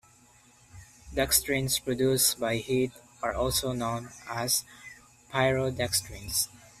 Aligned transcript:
Dextrins 1.13 1.79
produced 1.83 2.39
by 2.39 2.55
heat 2.55 2.91
are 3.21 3.35
also 3.35 3.71
known 3.71 4.09
as 4.27 4.63
pyrodextrins. 5.31 6.47